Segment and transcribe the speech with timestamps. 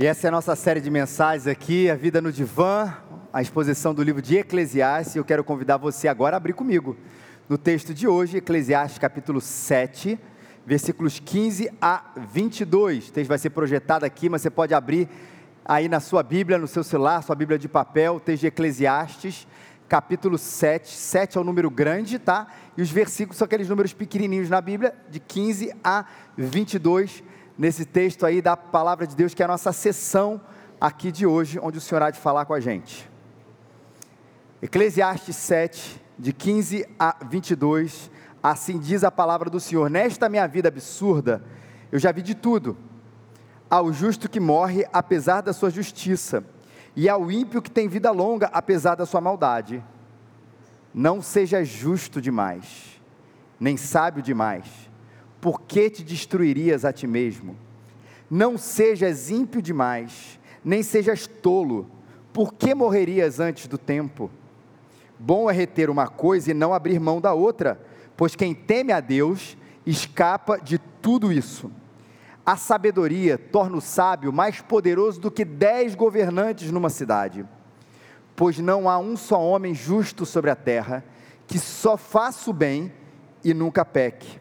[0.00, 2.94] E essa é a nossa série de mensagens aqui, A Vida no Divã,
[3.32, 5.16] a exposição do livro de Eclesiastes.
[5.16, 6.96] Eu quero convidar você agora a abrir comigo
[7.48, 10.16] no texto de hoje, Eclesiastes capítulo 7,
[10.64, 13.08] versículos 15 a 22.
[13.08, 15.08] O texto vai ser projetado aqui, mas você pode abrir
[15.64, 19.48] aí na sua Bíblia, no seu celular, sua Bíblia de papel, o texto de Eclesiastes,
[19.88, 20.94] capítulo 7.
[20.94, 22.46] 7 é o um número grande, tá?
[22.76, 26.04] E os versículos são aqueles números pequenininhos na Bíblia, de 15 a
[26.36, 27.24] 22
[27.58, 30.40] nesse texto aí da palavra de Deus, que é a nossa sessão
[30.80, 33.10] aqui de hoje, onde o Senhor há de falar com a gente.
[34.62, 40.68] Eclesiastes 7, de 15 a 22, assim diz a palavra do Senhor: Nesta minha vida
[40.68, 41.42] absurda,
[41.90, 42.76] eu já vi de tudo.
[43.68, 46.44] Ao justo que morre apesar da sua justiça,
[46.96, 49.84] e ao ímpio que tem vida longa apesar da sua maldade.
[50.94, 53.00] Não seja justo demais,
[53.60, 54.87] nem sábio demais
[55.40, 57.56] por que te destruirias a ti mesmo?
[58.30, 61.88] Não sejas ímpio demais, nem sejas tolo,
[62.32, 64.30] por que morrerias antes do tempo?
[65.18, 67.80] Bom é reter uma coisa e não abrir mão da outra,
[68.16, 71.70] pois quem teme a Deus escapa de tudo isso.
[72.44, 77.44] A sabedoria torna o sábio mais poderoso do que dez governantes numa cidade,
[78.36, 81.04] pois não há um só homem justo sobre a terra
[81.46, 82.92] que só faça o bem
[83.42, 84.38] e nunca peque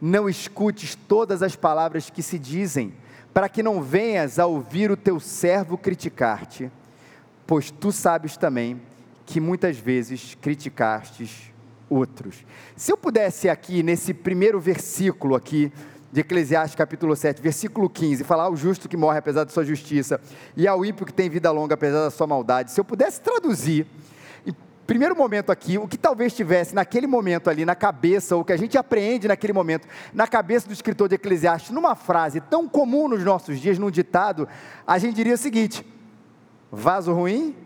[0.00, 2.94] não escutes todas as palavras que se dizem,
[3.32, 6.70] para que não venhas a ouvir o teu servo criticar-te,
[7.46, 8.80] pois tu sabes também
[9.24, 11.52] que muitas vezes criticastes
[11.88, 12.44] outros.
[12.76, 15.72] Se eu pudesse aqui, nesse primeiro versículo aqui,
[16.12, 20.20] de Eclesiastes capítulo 7, versículo 15, falar ao justo que morre apesar de sua justiça,
[20.56, 23.86] e ao ímpio que tem vida longa apesar da sua maldade, se eu pudesse traduzir
[24.86, 28.56] primeiro momento aqui, o que talvez tivesse naquele momento ali na cabeça, ou que a
[28.56, 33.24] gente aprende naquele momento, na cabeça do escritor de Eclesiastes, numa frase tão comum nos
[33.24, 34.48] nossos dias, num ditado,
[34.86, 35.84] a gente diria o seguinte:
[36.70, 37.56] vaso ruim,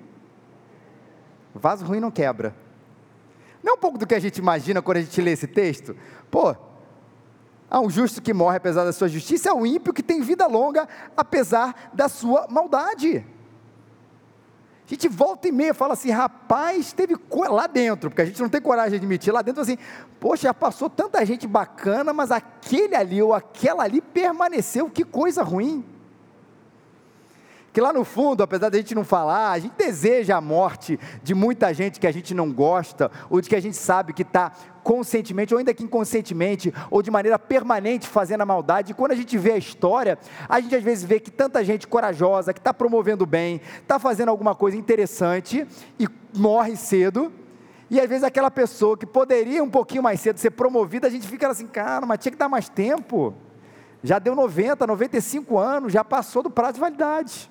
[1.55, 2.55] vaso ruim não quebra.
[3.63, 5.95] Não é um pouco do que a gente imagina quando a gente lê esse texto?
[6.31, 6.57] Pô,
[7.71, 10.47] há um justo que morre apesar da sua justiça, é o ímpio que tem vida
[10.47, 13.27] longa apesar da sua maldade.
[14.91, 17.17] A gente volta e meia fala assim, rapaz, teve
[17.49, 19.79] lá dentro, porque a gente não tem coragem de admitir, lá dentro assim,
[20.19, 25.45] poxa, já passou tanta gente bacana, mas aquele ali ou aquela ali permaneceu, que coisa
[25.45, 25.85] ruim
[27.73, 30.99] que lá no fundo, apesar de a gente não falar, a gente deseja a morte
[31.23, 34.23] de muita gente que a gente não gosta, ou de que a gente sabe que
[34.23, 38.91] está conscientemente, ou ainda que inconscientemente, ou de maneira permanente fazendo a maldade.
[38.91, 41.87] E quando a gente vê a história, a gente às vezes vê que tanta gente
[41.87, 45.67] corajosa, que está promovendo bem, está fazendo alguma coisa interessante
[45.99, 47.33] e morre cedo.
[47.89, 51.27] E às vezes aquela pessoa que poderia um pouquinho mais cedo ser promovida, a gente
[51.27, 53.35] fica assim, cara, mas tinha que dar mais tempo.
[54.03, 57.51] Já deu 90, 95 anos, já passou do prazo de validade.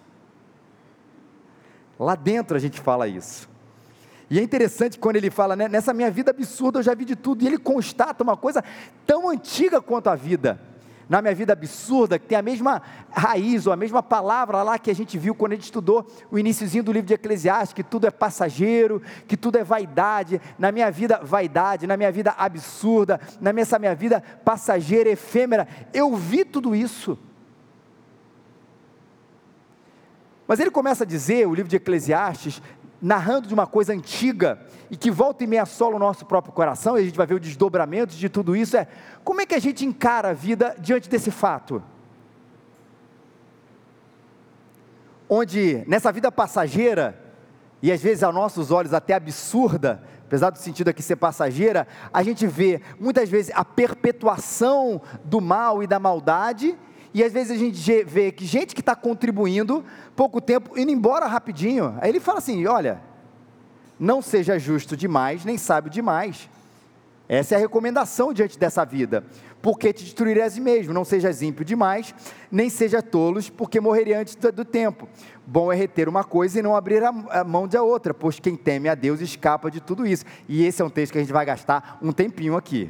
[2.00, 3.50] Lá dentro a gente fala isso.
[4.30, 7.16] E é interessante quando ele fala, né, nessa minha vida absurda eu já vi de
[7.16, 8.64] tudo, e ele constata uma coisa
[9.06, 10.62] tão antiga quanto a vida.
[11.10, 14.92] Na minha vida absurda, que tem a mesma raiz, ou a mesma palavra lá que
[14.92, 18.06] a gente viu quando a gente estudou o iníciozinho do livro de Eclesiastes, que tudo
[18.06, 20.40] é passageiro, que tudo é vaidade.
[20.60, 25.68] Na minha vida, vaidade, na minha vida absurda, na minha, essa minha vida passageira, efêmera.
[25.92, 27.18] Eu vi tudo isso.
[30.50, 32.60] Mas ele começa a dizer, o livro de Eclesiastes,
[33.00, 36.98] narrando de uma coisa antiga e que volta e meia assola o nosso próprio coração,
[36.98, 38.88] e a gente vai ver o desdobramento de tudo isso, é
[39.24, 41.84] como é que a gente encara a vida diante desse fato?
[45.30, 47.16] Onde nessa vida passageira,
[47.80, 52.24] e às vezes aos nossos olhos até absurda, apesar do sentido aqui ser passageira, a
[52.24, 56.76] gente vê muitas vezes a perpetuação do mal e da maldade,
[57.14, 59.84] e às vezes a gente vê que gente que está contribuindo,
[60.16, 61.98] pouco tempo, indo embora rapidinho.
[62.00, 63.02] Aí ele fala assim: olha,
[64.00, 66.50] não seja justo demais, nem sábio demais.
[67.28, 69.24] Essa é a recomendação diante dessa vida.
[69.62, 72.16] Porque te destruirás mesmo, não sejas ímpio demais,
[72.50, 75.08] nem seja tolos, porque morreria antes do tempo.
[75.46, 78.88] Bom é reter uma coisa e não abrir a mão da outra, pois quem teme
[78.88, 80.24] a Deus escapa de tudo isso.
[80.48, 82.90] E esse é um texto que a gente vai gastar um tempinho aqui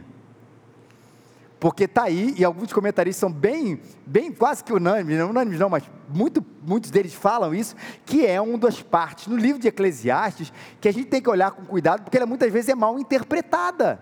[1.59, 5.69] porque está aí, e alguns comentaristas são bem, bem quase que unânimes, não unânimes não,
[5.69, 7.75] mas muito, muitos deles falam isso,
[8.06, 11.51] que é uma das partes no livro de Eclesiastes que a gente tem que olhar
[11.51, 14.01] com cuidado, porque ela muitas vezes é mal interpretada.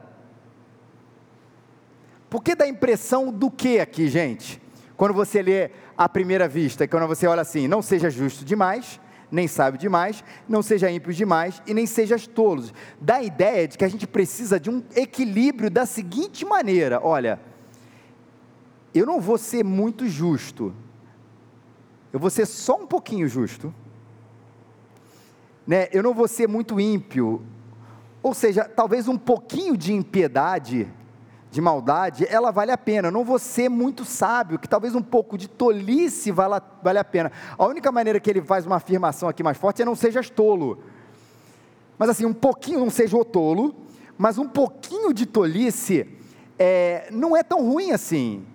[2.30, 4.62] Por que dá impressão do que aqui, gente?
[4.95, 9.00] Quando você lê à primeira vista, quando você olha assim, não seja justo demais,
[9.31, 12.74] nem sábio demais, não seja ímpio demais e nem sejas tolos.
[13.00, 17.39] Dá a ideia de que a gente precisa de um equilíbrio da seguinte maneira: olha,
[18.94, 20.74] eu não vou ser muito justo,
[22.12, 23.74] eu vou ser só um pouquinho justo,
[25.65, 25.89] né?
[25.91, 27.41] eu não vou ser muito ímpio,
[28.24, 30.88] ou seja, talvez um pouquinho de impiedade,
[31.57, 33.07] de maldade, ela vale a pena.
[33.07, 37.04] Eu não vou ser muito sábio, que talvez um pouco de tolice vale, vale a
[37.04, 37.31] pena.
[37.57, 40.83] A única maneira que ele faz uma afirmação aqui mais forte é não sejas tolo.
[41.98, 43.75] Mas assim, um pouquinho, não seja o tolo,
[44.19, 46.07] mas um pouquinho de tolice
[46.59, 48.45] é, não é tão ruim assim.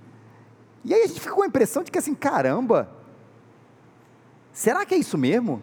[0.84, 2.88] E aí a gente fica com a impressão de que assim, caramba,
[4.52, 5.60] será que é isso mesmo?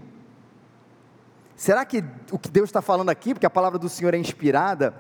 [1.56, 2.04] Será que
[2.34, 4.94] o que Deus está falando aqui, porque a palavra do Senhor é inspirada,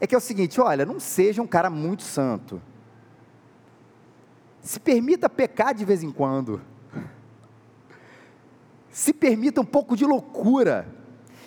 [0.00, 2.60] é que é o seguinte: olha, não seja um cara muito santo.
[4.60, 6.60] Se permita pecar de vez em quando.
[8.90, 10.88] Se permita um pouco de loucura.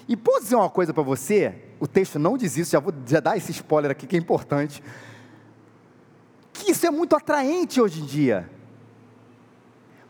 [0.07, 1.53] E posso dizer uma coisa para você?
[1.79, 4.83] O texto não diz isso, já vou já dar esse spoiler aqui que é importante.
[6.53, 8.49] Que isso é muito atraente hoje em dia.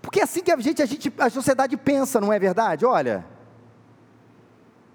[0.02, 2.86] Porque é assim que a gente, a gente, a sociedade pensa, não é verdade?
[2.86, 3.26] Olha,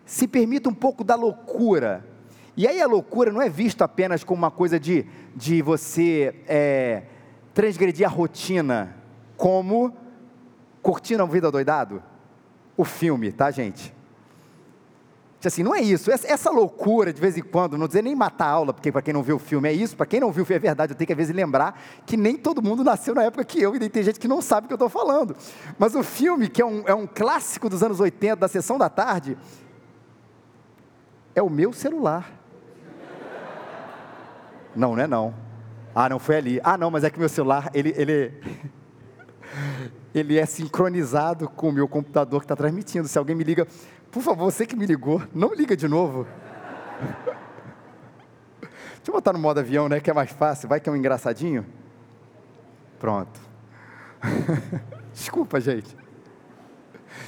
[0.04, 2.13] se permita um pouco da loucura.
[2.56, 7.02] E aí a loucura não é vista apenas como uma coisa de, de você é,
[7.52, 8.96] transgredir a rotina,
[9.36, 9.92] como
[10.80, 12.02] Cortina Vida Doidado,
[12.76, 13.94] o filme, tá gente?
[15.46, 18.50] Assim, não é isso, essa, loucura de vez em quando, não dizer nem matar a
[18.50, 20.58] aula, porque para quem não viu o filme é isso, para quem não viu é
[20.58, 23.60] verdade, eu tenho que às vezes lembrar que nem todo mundo nasceu na época que
[23.60, 25.36] eu, e tem gente que não sabe o que eu estou falando.
[25.78, 28.88] Mas o filme, que é um, é um clássico dos anos 80, da sessão da
[28.88, 29.36] tarde,
[31.34, 32.43] é o meu celular.
[34.74, 35.34] Não, não é não.
[35.94, 36.60] Ah, não foi ali.
[36.64, 38.34] Ah, não, mas é que meu celular, ele, ele,
[40.14, 43.06] ele é sincronizado com o meu computador que está transmitindo.
[43.06, 43.66] Se alguém me liga,
[44.10, 46.26] por favor, você que me ligou, não liga de novo.
[48.60, 50.00] Deixa eu botar no modo avião, né?
[50.00, 50.68] Que é mais fácil.
[50.68, 51.64] Vai que é um engraçadinho.
[52.98, 53.38] Pronto.
[55.12, 55.94] Desculpa, gente.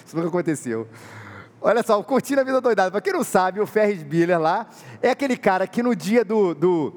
[0.04, 0.88] Isso nunca aconteceu.
[1.60, 2.90] Olha só, o Curtindo a Vida Doidada.
[2.90, 4.66] Para quem não sabe, o Ferris Bueller lá
[5.02, 6.94] é aquele cara que no dia do, do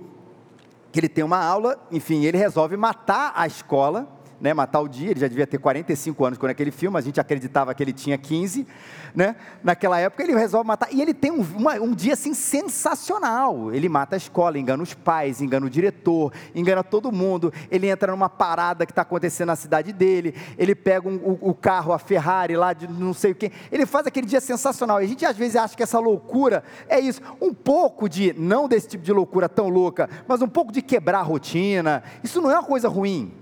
[0.92, 4.08] que ele tem uma aula, enfim, ele resolve matar a escola
[4.40, 7.20] né, matar o dia, ele já devia ter 45 anos quando aquele filme, a gente
[7.20, 8.66] acreditava que ele tinha 15,
[9.14, 13.74] né, naquela época ele resolve matar, e ele tem um, uma, um dia assim sensacional,
[13.74, 18.12] ele mata a escola, engana os pais, engana o diretor, engana todo mundo, ele entra
[18.12, 22.00] numa parada que está acontecendo na cidade dele, ele pega um, o, o, carro, a
[22.00, 25.26] Ferrari lá de não sei o que, ele faz aquele dia sensacional, e a gente
[25.26, 29.12] às vezes acha que essa loucura é isso, um pouco de, não desse tipo de
[29.12, 32.88] loucura tão louca, mas um pouco de quebrar a rotina, isso não é uma coisa
[32.88, 33.34] ruim,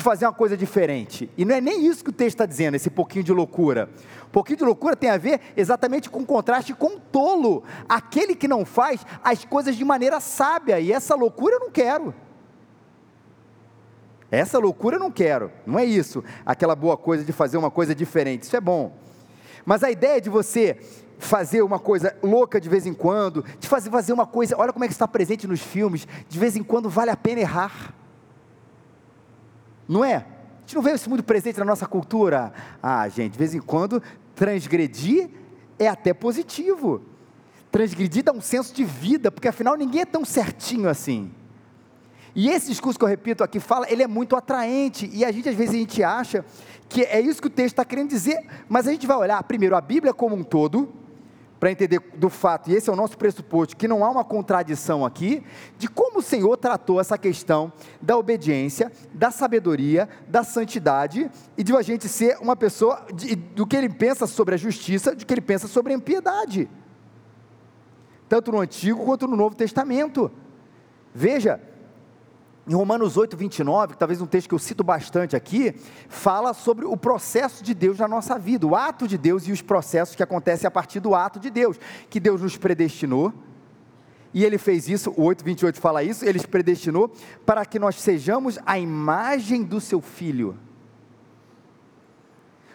[0.00, 1.30] de fazer uma coisa diferente.
[1.36, 3.90] E não é nem isso que o texto está dizendo, esse pouquinho de loucura.
[4.26, 8.34] Um pouquinho de loucura tem a ver exatamente com o contraste com o tolo, aquele
[8.34, 12.14] que não faz as coisas de maneira sábia, e essa loucura eu não quero.
[14.30, 17.94] Essa loucura eu não quero, não é isso, aquela boa coisa de fazer uma coisa
[17.94, 18.96] diferente, isso é bom.
[19.66, 20.78] Mas a ideia de você
[21.18, 24.84] fazer uma coisa louca de vez em quando, de fazer, fazer uma coisa, olha como
[24.84, 27.99] é que está presente nos filmes, de vez em quando vale a pena errar.
[29.90, 30.14] Não é?
[30.14, 32.52] A gente não vê isso muito presente na nossa cultura.
[32.80, 34.00] Ah, gente, de vez em quando,
[34.36, 35.28] transgredir
[35.80, 37.02] é até positivo.
[37.72, 41.32] Transgredir dá um senso de vida, porque afinal ninguém é tão certinho assim.
[42.36, 45.48] E esse discurso que eu repito aqui fala, ele é muito atraente, e a gente
[45.48, 46.44] às vezes a gente acha
[46.88, 48.38] que é isso que o texto está querendo dizer,
[48.68, 50.88] mas a gente vai olhar primeiro a Bíblia como um todo,
[51.60, 55.04] para entender do fato, e esse é o nosso pressuposto, que não há uma contradição
[55.04, 55.44] aqui,
[55.76, 61.76] de como o Senhor tratou essa questão da obediência, da sabedoria, da santidade, e de
[61.76, 65.34] a gente ser uma pessoa, de, do que ele pensa sobre a justiça, do que
[65.34, 66.66] ele pensa sobre a impiedade,
[68.26, 70.30] tanto no Antigo quanto no Novo Testamento.
[71.14, 71.60] Veja,
[72.70, 75.74] em Romanos 8, 29, que talvez um texto que eu cito bastante aqui,
[76.08, 79.60] fala sobre o processo de Deus na nossa vida, o ato de Deus e os
[79.60, 83.34] processos que acontecem a partir do ato de Deus, que Deus nos predestinou,
[84.32, 87.12] e ele fez isso, o 8, 28 fala isso, ele nos predestinou
[87.44, 90.56] para que nós sejamos a imagem do seu Filho.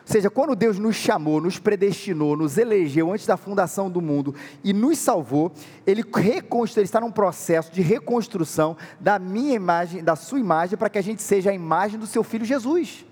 [0.08, 4.36] Ou seja, quando Deus nos chamou, nos predestinou, nos elegeu antes da fundação do mundo
[4.64, 5.52] e nos salvou,
[5.86, 6.80] Ele, reconstru...
[6.80, 11.02] ele está num processo de reconstrução da minha imagem, da sua imagem, para que a
[11.02, 13.04] gente seja a imagem do seu Filho Jesus.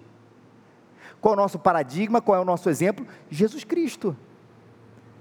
[1.19, 2.21] Qual é o nosso paradigma?
[2.21, 3.07] Qual é o nosso exemplo?
[3.27, 4.15] Jesus Cristo.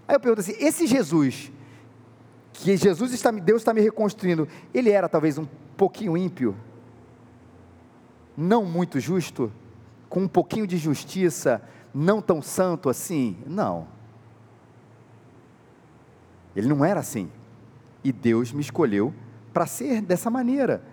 [0.07, 1.51] Aí eu pergunto assim: esse Jesus,
[2.53, 6.55] que Jesus está, Deus está me reconstruindo, ele era talvez um pouquinho ímpio,
[8.37, 9.51] não muito justo?
[10.13, 11.63] Com um pouquinho de justiça,
[11.95, 13.39] não tão santo assim?
[13.47, 13.89] Não.
[16.55, 17.31] Ele não era assim.
[18.05, 19.15] E Deus me escolheu
[19.55, 20.85] para ser dessa maneira.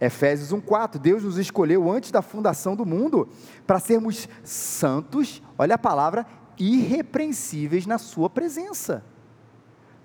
[0.00, 3.28] Efésios 1,4: Deus nos escolheu antes da fundação do mundo
[3.66, 6.24] para sermos santos, olha a palavra,
[6.56, 9.04] irrepreensíveis na Sua presença.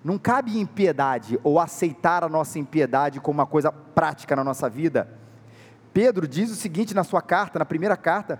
[0.04, 5.22] Não cabe impiedade ou aceitar a nossa impiedade como uma coisa prática na nossa vida.
[5.94, 8.40] Pedro diz o seguinte na sua carta, na primeira carta: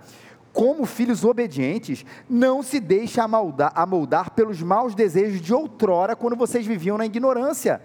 [0.54, 6.64] como filhos obedientes, não se deixe amoldar, amoldar pelos maus desejos de outrora, quando vocês
[6.64, 7.82] viviam na ignorância.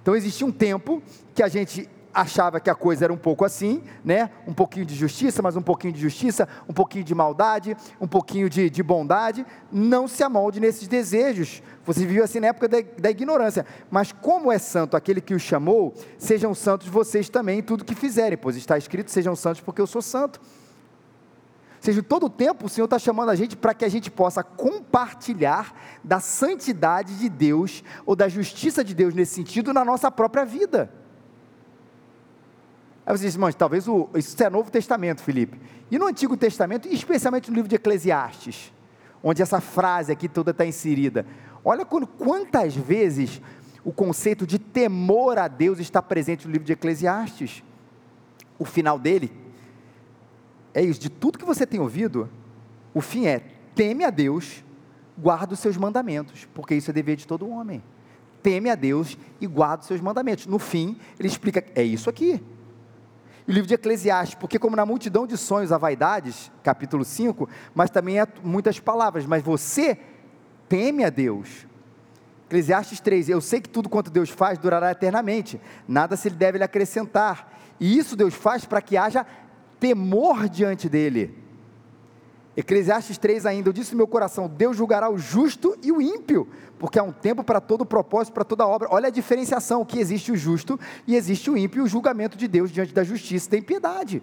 [0.00, 1.02] Então existia um tempo
[1.34, 4.30] que a gente achava que a coisa era um pouco assim, né?
[4.46, 8.48] Um pouquinho de justiça, mas um pouquinho de justiça, um pouquinho de maldade, um pouquinho
[8.48, 9.44] de, de bondade.
[9.70, 11.60] Não se amolde nesses desejos.
[11.84, 13.66] Você viveu assim na época da, da, ignorância.
[13.90, 17.96] Mas como é santo aquele que os chamou, sejam santos vocês também em tudo que
[17.96, 20.40] fizerem, pois está escrito: sejam santos porque eu sou santo.
[21.80, 24.44] Seja, todo o tempo o Senhor está chamando a gente para que a gente possa
[24.44, 30.44] compartilhar da santidade de Deus ou da justiça de Deus nesse sentido na nossa própria
[30.44, 30.92] vida.
[33.06, 35.58] Aí você diz, mas talvez o, isso é Novo Testamento, Felipe.
[35.90, 38.70] E no Antigo Testamento, especialmente no livro de Eclesiastes,
[39.22, 41.26] onde essa frase aqui toda está inserida.
[41.64, 43.40] Olha quando, quantas vezes
[43.82, 47.62] o conceito de temor a Deus está presente no livro de Eclesiastes.
[48.58, 49.32] O final dele,
[50.72, 52.28] é isso, de tudo que você tem ouvido,
[52.94, 53.42] o fim é:
[53.74, 54.64] teme a Deus,
[55.16, 57.82] guarda os seus mandamentos, porque isso é dever de todo homem.
[58.42, 60.46] Teme a Deus e guarda os seus mandamentos.
[60.46, 62.42] No fim, ele explica: é isso aqui.
[63.46, 67.90] o livro de Eclesiastes, porque como na multidão de sonhos há vaidades, capítulo 5, mas
[67.90, 69.98] também há muitas palavras, mas você
[70.68, 71.66] teme a Deus.
[72.46, 76.58] Eclesiastes 3, eu sei que tudo quanto Deus faz durará eternamente, nada se lhe deve
[76.58, 79.24] lhe acrescentar, e isso Deus faz para que haja
[79.80, 81.40] temor diante dele.
[82.56, 86.46] Eclesiastes 3 ainda, eu disse no meu coração: Deus julgará o justo e o ímpio,
[86.78, 88.88] porque há um tempo para todo propósito, para toda obra.
[88.90, 92.46] Olha a diferenciação: que existe o justo e existe o ímpio, e o julgamento de
[92.46, 94.22] Deus diante da justiça tem piedade.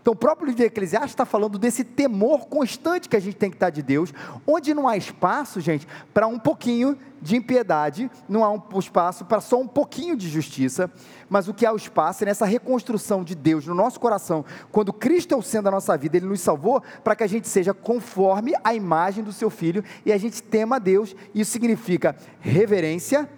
[0.00, 3.50] Então, o próprio livro de Eclesiastes está falando desse temor constante que a gente tem
[3.50, 4.12] que estar de Deus,
[4.46, 9.42] onde não há espaço, gente, para um pouquinho de impiedade, não há um espaço para
[9.42, 10.90] só um pouquinho de justiça,
[11.28, 14.42] mas o que há o espaço é nessa reconstrução de Deus no nosso coração,
[14.72, 17.46] quando Cristo é o centro da nossa vida, Ele nos salvou para que a gente
[17.46, 22.16] seja conforme a imagem do Seu Filho e a gente tema a Deus, isso significa
[22.40, 23.28] reverência,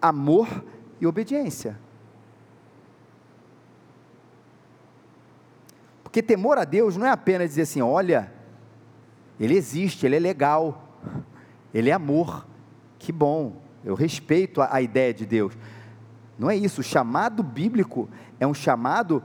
[0.00, 0.46] amor
[1.00, 1.81] e obediência.
[6.12, 8.30] Porque temor a Deus não é apenas dizer assim: olha,
[9.40, 11.00] Ele existe, Ele é legal,
[11.72, 12.46] Ele é amor,
[12.98, 15.56] que bom, eu respeito a, a ideia de Deus.
[16.38, 19.22] Não é isso, o chamado bíblico é um chamado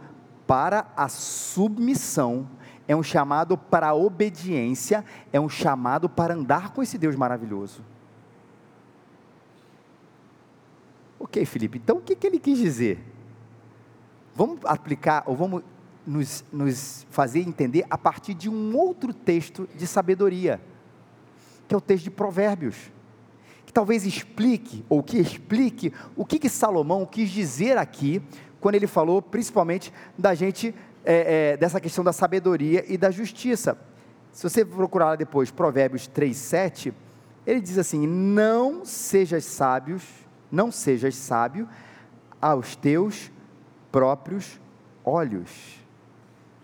[0.47, 2.49] para a submissão,
[2.87, 5.03] é um chamado para a obediência,
[5.33, 7.83] é um chamado para andar com esse Deus maravilhoso.
[11.19, 13.03] Ok, Felipe, então o que, que ele quis dizer?
[14.33, 15.63] Vamos aplicar, ou vamos
[16.07, 20.61] nos, nos fazer entender a partir de um outro texto de sabedoria,
[21.67, 22.75] que é o texto de Provérbios,
[23.65, 28.23] que talvez explique, ou que explique, o que, que Salomão quis dizer aqui,
[28.61, 30.73] quando ele falou principalmente da gente,
[31.03, 33.77] é, é, dessa questão da sabedoria e da justiça.
[34.31, 36.93] Se você procurar depois, Provérbios 3, 7,
[37.45, 40.03] ele diz assim: Não sejas sábios,
[40.49, 41.67] não sejas sábio
[42.41, 43.29] aos teus
[43.91, 44.59] próprios
[45.03, 45.85] olhos.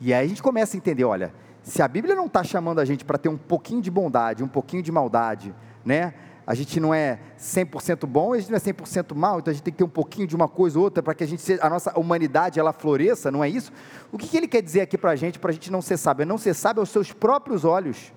[0.05, 2.83] E aí a gente começa a entender, olha, se a Bíblia não está chamando a
[2.83, 5.55] gente para ter um pouquinho de bondade, um pouquinho de maldade,
[5.85, 6.13] né?
[6.45, 9.63] A gente não é 100% bom, a gente não é 100% mal, então a gente
[9.63, 11.69] tem que ter um pouquinho de uma coisa ou outra para que a, gente a
[11.69, 13.71] nossa humanidade ela floresça, não é isso?
[14.11, 15.95] O que, que ele quer dizer aqui para a gente, para a gente não ser
[15.95, 16.23] sábio?
[16.23, 18.11] É não ser sábio aos seus próprios olhos.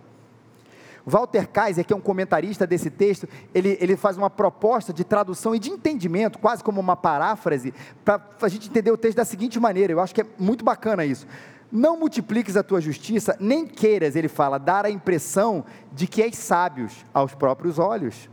[1.07, 5.55] Walter Kaiser, que é um comentarista desse texto, ele, ele faz uma proposta de tradução
[5.55, 7.73] e de entendimento, quase como uma paráfrase,
[8.05, 11.05] para a gente entender o texto da seguinte maneira, eu acho que é muito bacana
[11.05, 11.25] isso.
[11.71, 16.37] Não multipliques a tua justiça, nem queiras, ele fala, dar a impressão de que és
[16.37, 18.31] sábios aos próprios olhos,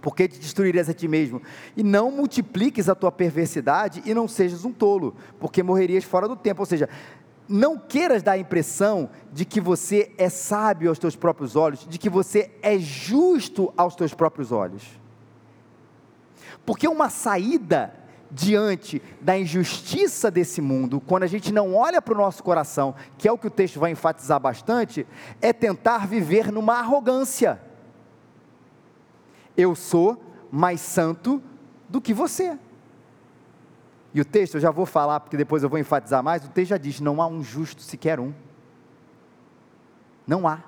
[0.00, 1.40] porque te destruirias a ti mesmo.
[1.76, 6.34] E não multipliques a tua perversidade e não sejas um tolo, porque morrerias fora do
[6.34, 6.62] tempo.
[6.62, 6.88] Ou seja,
[7.48, 11.98] não queiras dar a impressão de que você é sábio aos teus próprios olhos, de
[11.98, 14.84] que você é justo aos teus próprios olhos.
[16.64, 17.92] Porque uma saída
[18.30, 23.26] diante da injustiça desse mundo, quando a gente não olha para o nosso coração, que
[23.26, 25.06] é o que o texto vai enfatizar bastante,
[25.40, 27.60] é tentar viver numa arrogância.
[29.56, 31.42] Eu sou mais santo
[31.88, 32.56] do que você.
[34.12, 36.70] E o texto, eu já vou falar, porque depois eu vou enfatizar mais, o texto
[36.70, 38.32] já diz: não há um justo sequer um.
[40.26, 40.62] Não há.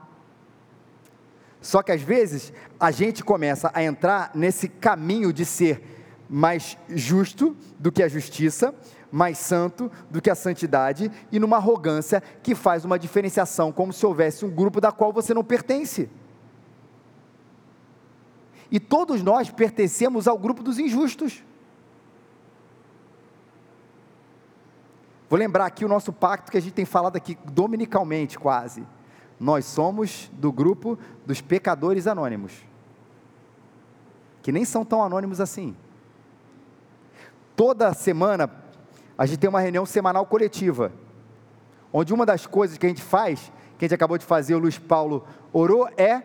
[1.60, 6.01] Só que às vezes a gente começa a entrar nesse caminho de ser
[6.32, 8.74] mais justo do que a justiça,
[9.10, 14.06] mais santo do que a santidade e numa arrogância que faz uma diferenciação, como se
[14.06, 16.08] houvesse um grupo da qual você não pertence.
[18.70, 21.44] E todos nós pertencemos ao grupo dos injustos.
[25.28, 28.86] Vou lembrar aqui o nosso pacto que a gente tem falado aqui dominicalmente, quase.
[29.38, 32.54] Nós somos do grupo dos pecadores anônimos,
[34.40, 35.76] que nem são tão anônimos assim.
[37.54, 38.50] Toda semana
[39.16, 40.92] a gente tem uma reunião semanal coletiva,
[41.92, 44.58] onde uma das coisas que a gente faz, que a gente acabou de fazer, o
[44.58, 46.22] Luiz Paulo orou, é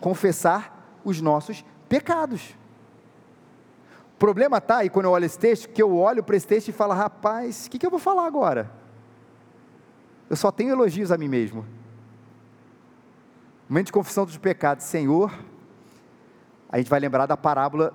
[0.00, 2.54] confessar os nossos pecados.
[4.14, 6.68] O problema está aí, quando eu olho esse texto, que eu olho para esse texto
[6.68, 8.70] e falo, rapaz, o que, que eu vou falar agora?
[10.28, 11.64] Eu só tenho elogios a mim mesmo.
[13.68, 15.32] Momento de confissão dos pecados, Senhor,
[16.68, 17.94] a gente vai lembrar da parábola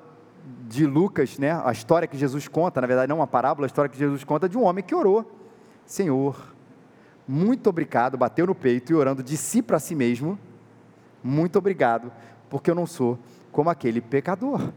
[0.68, 1.52] de Lucas, né?
[1.64, 4.48] A história que Jesus conta, na verdade não uma parábola, a história que Jesus conta
[4.48, 5.30] de um homem que orou,
[5.86, 6.56] Senhor,
[7.28, 10.40] muito obrigado, bateu no peito e orando de si para si mesmo,
[11.24, 12.12] muito obrigado,
[12.50, 13.20] porque eu não sou
[13.52, 14.72] como aquele pecador.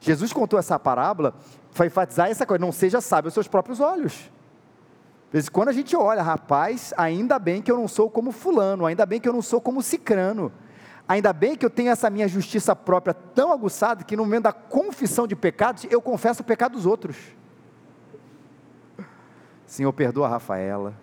[0.00, 1.34] Jesus contou essa parábola
[1.72, 4.30] para enfatizar essa coisa, não seja sábio aos seus próprios olhos.
[5.50, 9.18] Quando a gente olha, rapaz, ainda bem que eu não sou como fulano, ainda bem
[9.20, 10.52] que eu não sou como cicrano,
[11.12, 14.52] ainda bem que eu tenho essa minha justiça própria tão aguçada que no momento da
[14.52, 17.16] confissão de pecados, eu confesso o pecado dos outros.
[19.66, 20.94] Senhor, perdoa a Rafaela,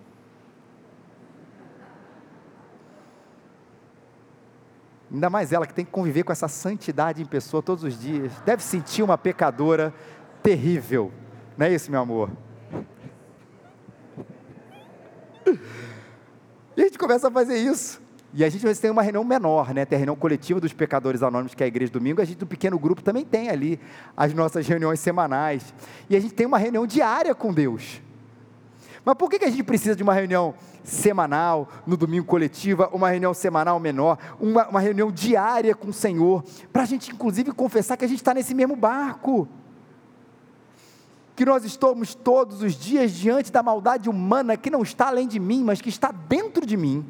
[5.12, 8.32] Ainda mais ela que tem que conviver com essa santidade em pessoa todos os dias.
[8.44, 9.92] Deve sentir uma pecadora
[10.40, 11.12] terrível.
[11.56, 12.30] Não é isso, meu amor?
[16.76, 18.00] E a gente começa a fazer isso.
[18.32, 19.84] E a gente às vezes tem uma reunião menor, né?
[19.84, 22.22] Tem a reunião coletiva dos pecadores anônimos, que é a igreja domingo.
[22.22, 23.80] A gente, do pequeno grupo, também tem ali
[24.16, 25.74] as nossas reuniões semanais.
[26.08, 28.00] E a gente tem uma reunião diária com Deus.
[29.04, 33.34] Mas por que a gente precisa de uma reunião semanal, no domingo coletiva, uma reunião
[33.34, 38.04] semanal menor, uma, uma reunião diária com o Senhor, para a gente inclusive confessar que
[38.04, 39.48] a gente está nesse mesmo barco?
[41.34, 45.40] Que nós estamos todos os dias diante da maldade humana que não está além de
[45.40, 47.04] mim, mas que está dentro de mim.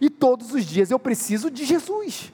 [0.00, 2.32] E todos os dias eu preciso de Jesus.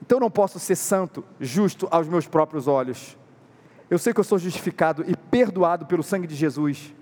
[0.00, 3.16] Então eu não posso ser santo, justo aos meus próprios olhos
[3.92, 6.94] eu sei que eu sou justificado e perdoado pelo sangue de Jesus,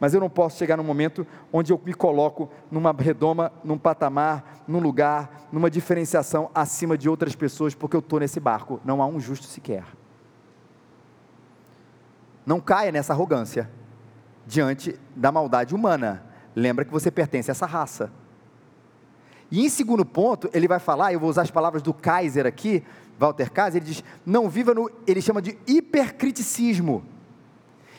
[0.00, 4.64] mas eu não posso chegar num momento onde eu me coloco numa redoma, num patamar,
[4.66, 8.80] num lugar, numa diferenciação acima de outras pessoas, porque eu estou nesse barco.
[8.86, 9.84] Não há um justo sequer.
[12.46, 13.70] Não caia nessa arrogância
[14.46, 16.24] diante da maldade humana.
[16.54, 18.10] Lembra que você pertence a essa raça.
[19.50, 22.84] E em segundo ponto, ele vai falar, eu vou usar as palavras do Kaiser aqui,
[23.18, 27.04] Walter Kaiser, ele diz: não viva no, ele chama de hipercriticismo.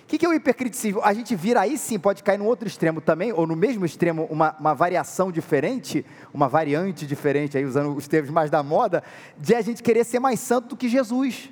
[0.04, 1.02] O que, que é o hipercriticismo?
[1.04, 4.28] A gente vira aí sim, pode cair no outro extremo também, ou no mesmo extremo,
[4.32, 9.04] uma, uma variação diferente, uma variante diferente, aí usando os termos mais da moda,
[9.38, 11.52] de a gente querer ser mais santo do que Jesus.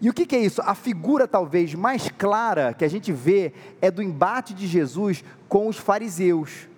[0.00, 0.62] E o que, que, é isso?
[0.64, 5.68] A figura talvez mais clara que a gente vê é do embate de Jesus com
[5.68, 6.70] os fariseus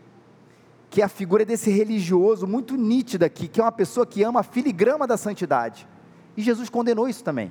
[0.92, 4.40] que é a figura desse religioso muito nítida aqui, que é uma pessoa que ama
[4.40, 5.88] a filigrama da santidade.
[6.36, 7.50] E Jesus condenou isso também.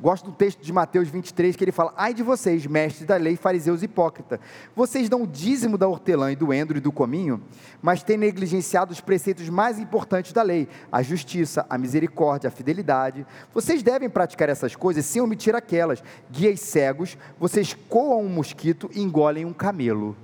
[0.00, 3.34] Gosto do texto de Mateus 23 que ele fala: Ai de vocês, mestres da lei,
[3.34, 4.38] fariseus hipócritas,
[4.74, 7.42] vocês dão o dízimo da hortelã e do endro e do cominho,
[7.80, 13.26] mas têm negligenciado os preceitos mais importantes da lei, a justiça, a misericórdia, a fidelidade.
[13.54, 16.02] Vocês devem praticar essas coisas sem omitir aquelas.
[16.30, 20.16] Guias cegos, vocês coam um mosquito e engolem um camelo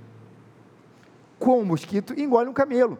[1.43, 2.97] com o mosquito e engole um camelo.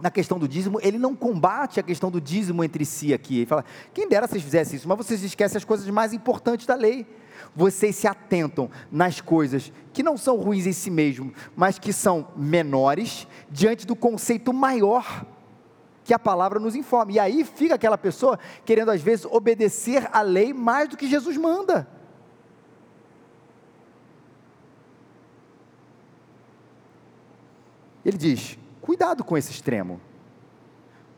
[0.00, 3.38] Na questão do dízimo, ele não combate a questão do dízimo entre si aqui.
[3.38, 6.74] Ele fala: quem dera vocês fizessem isso, mas vocês esquecem as coisas mais importantes da
[6.74, 7.06] lei.
[7.54, 12.28] Vocês se atentam nas coisas que não são ruins em si mesmo, mas que são
[12.36, 15.26] menores diante do conceito maior
[16.04, 17.12] que a palavra nos informa.
[17.12, 21.36] E aí fica aquela pessoa querendo às vezes obedecer a lei mais do que Jesus
[21.36, 21.88] manda.
[28.04, 30.00] Ele diz: cuidado com esse extremo.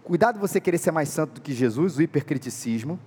[0.04, 2.98] Cuidado você querer ser mais santo do que Jesus, o hipercriticismo.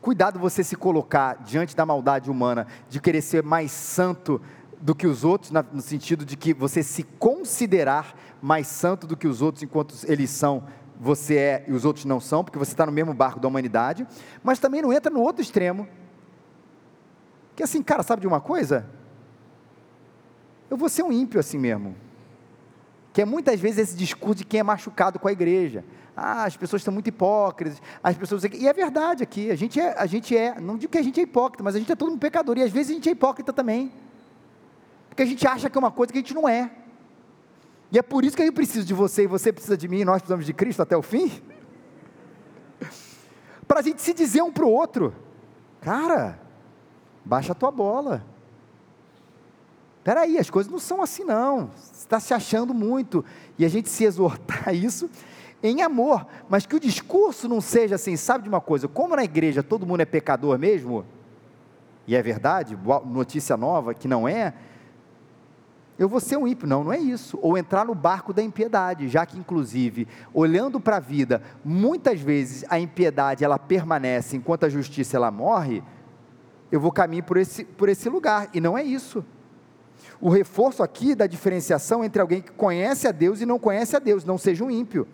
[0.00, 4.40] Cuidado você se colocar diante da maldade humana de querer ser mais santo
[4.80, 9.26] do que os outros, no sentido de que você se considerar mais santo do que
[9.26, 10.64] os outros enquanto eles são,
[11.00, 14.06] você é e os outros não são, porque você está no mesmo barco da humanidade.
[14.42, 15.88] Mas também não entra no outro extremo.
[17.56, 18.86] Que assim, cara, sabe de uma coisa?
[20.70, 21.96] Eu vou ser um ímpio assim mesmo.
[23.14, 25.84] Que é muitas vezes esse discurso de quem é machucado com a igreja.
[26.16, 28.42] Ah, as pessoas estão muito hipócritas, as pessoas.
[28.42, 31.20] E é verdade aqui, a gente é, a gente é, não digo que a gente
[31.20, 33.12] é hipócrita, mas a gente é todo um pecador, e às vezes a gente é
[33.12, 33.92] hipócrita também.
[35.08, 36.72] Porque a gente acha que é uma coisa que a gente não é.
[37.92, 40.04] E é por isso que eu preciso de você e você precisa de mim e
[40.04, 41.40] nós precisamos de Cristo até o fim.
[43.68, 45.14] Para a gente se dizer um para o outro,
[45.80, 46.40] cara,
[47.24, 48.26] baixa a tua bola.
[50.04, 51.70] Espera aí, as coisas não são assim não.
[51.74, 53.24] Você está se achando muito.
[53.58, 55.08] E a gente se exortar isso
[55.62, 59.24] em amor, mas que o discurso não seja assim, sabe de uma coisa, como na
[59.24, 61.06] igreja todo mundo é pecador mesmo,
[62.06, 64.52] e é verdade, notícia nova que não é,
[65.98, 66.68] eu vou ser um ímpio.
[66.68, 67.38] Não, não é isso.
[67.40, 72.62] Ou entrar no barco da impiedade, já que, inclusive, olhando para a vida, muitas vezes
[72.68, 75.82] a impiedade ela permanece enquanto a justiça ela morre.
[76.70, 79.24] Eu vou caminhar por esse, por esse lugar, e não é isso.
[80.20, 83.98] O reforço aqui da diferenciação entre alguém que conhece a Deus e não conhece a
[83.98, 85.06] Deus, não seja um ímpio.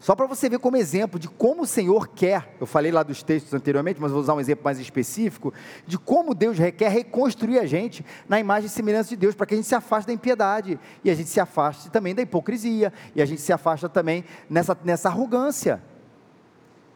[0.00, 3.22] Só para você ver como exemplo de como o Senhor quer, eu falei lá dos
[3.22, 5.52] textos anteriormente, mas vou usar um exemplo mais específico,
[5.86, 9.54] de como Deus quer reconstruir a gente na imagem e semelhança de Deus, para que
[9.54, 13.20] a gente se afaste da impiedade, e a gente se afaste também da hipocrisia, e
[13.20, 15.82] a gente se afasta também nessa, nessa arrogância.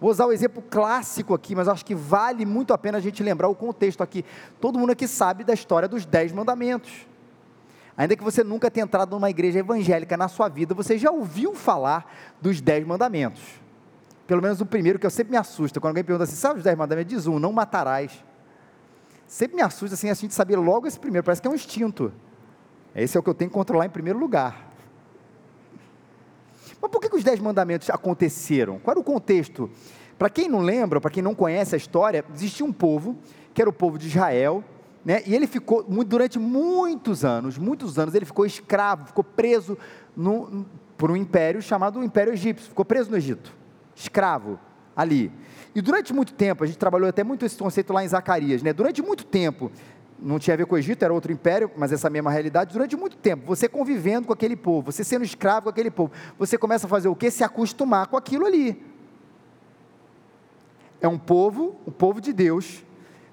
[0.02, 3.22] Vou usar o exemplo clássico aqui, mas acho que vale muito a pena a gente
[3.22, 4.24] lembrar o contexto aqui.
[4.60, 7.06] Todo mundo aqui sabe da história dos Dez Mandamentos.
[7.96, 11.54] Ainda que você nunca tenha entrado numa igreja evangélica na sua vida, você já ouviu
[11.54, 13.44] falar dos dez mandamentos.
[14.26, 16.64] Pelo menos o primeiro, que eu sempre me assusta, quando alguém pergunta assim, sabe os
[16.64, 17.14] dez mandamentos?
[17.14, 18.24] Diz um, não matarás.
[19.28, 22.12] Sempre me assusta assim, a gente saber logo esse primeiro, parece que é um instinto.
[22.92, 24.71] Esse é o que eu tenho que controlar em primeiro lugar.
[26.82, 28.80] Mas por que, que os dez mandamentos aconteceram?
[28.80, 29.70] Qual era o contexto?
[30.18, 33.16] Para quem não lembra, para quem não conhece a história, existia um povo,
[33.54, 34.64] que era o povo de Israel,
[35.04, 35.22] né?
[35.24, 39.78] E ele ficou, durante muitos anos, muitos anos, ele ficou escravo, ficou preso
[40.16, 40.66] no,
[40.96, 43.52] por um império chamado Império Egípcio, ficou preso no Egito,
[43.94, 44.58] escravo
[44.94, 45.32] ali.
[45.74, 48.72] E durante muito tempo, a gente trabalhou até muito esse conceito lá em Zacarias, né?
[48.72, 49.70] Durante muito tempo,
[50.22, 52.96] não tinha a ver com o Egito, era outro império, mas essa mesma realidade, durante
[52.96, 56.86] muito tempo, você convivendo com aquele povo, você sendo escravo com aquele povo, você começa
[56.86, 57.30] a fazer o quê?
[57.30, 58.80] Se acostumar com aquilo ali.
[61.00, 62.84] É um povo, o povo de Deus,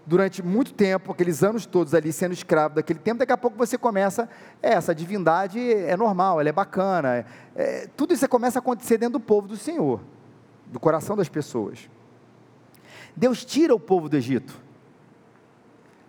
[0.06, 3.78] durante muito tempo, aqueles anos todos ali sendo escravo daquele tempo, daqui a pouco você
[3.78, 4.28] começa,
[4.62, 7.26] é, essa divindade é normal, ela é bacana,
[7.56, 10.02] é, tudo isso começa a acontecer dentro do povo do Senhor,
[10.66, 11.88] do coração das pessoas.
[13.16, 14.69] Deus tira o povo do Egito.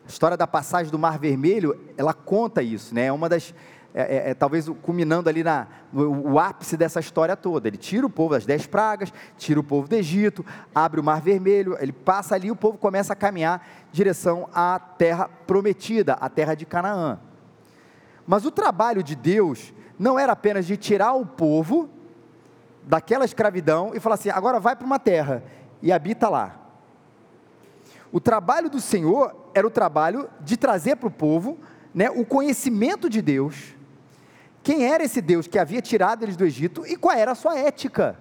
[0.05, 3.07] A história da passagem do Mar Vermelho, ela conta isso, né?
[3.07, 3.55] É uma das
[3.93, 7.67] é, é, é, talvez culminando ali na, no o ápice dessa história toda.
[7.67, 11.21] Ele tira o povo das dez pragas, tira o povo do Egito, abre o Mar
[11.21, 16.13] Vermelho, ele passa ali e o povo começa a caminhar em direção à terra prometida,
[16.15, 17.19] a terra de Canaã.
[18.25, 21.91] Mas o trabalho de Deus não era apenas de tirar o povo
[22.85, 25.43] daquela escravidão e falar assim: agora vai para uma terra
[25.83, 26.60] e habita lá.
[28.13, 31.59] O trabalho do Senhor era o trabalho de trazer para o povo
[31.95, 33.75] né, o conhecimento de Deus
[34.63, 37.59] quem era esse Deus que havia tirado eles do Egito e qual era a sua
[37.59, 38.19] ética.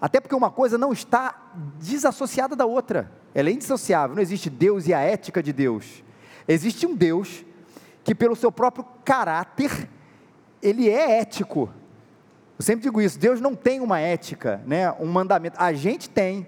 [0.00, 4.86] Até porque uma coisa não está desassociada da outra, ela é indissociável, não existe Deus
[4.86, 6.04] e a ética de Deus.
[6.46, 7.44] Existe um Deus
[8.04, 9.88] que, pelo seu próprio caráter,
[10.62, 11.68] ele é ético.
[12.58, 15.56] Eu sempre digo isso: Deus não tem uma ética, né, um mandamento.
[15.60, 16.46] A gente tem.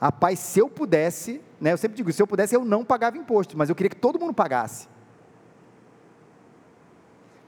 [0.00, 3.56] Rapaz, se eu pudesse, né, eu sempre digo: se eu pudesse, eu não pagava imposto,
[3.56, 4.88] mas eu queria que todo mundo pagasse